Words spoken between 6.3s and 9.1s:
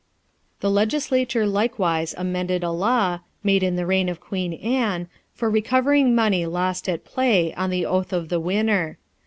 lost at play, on the oath of the winner.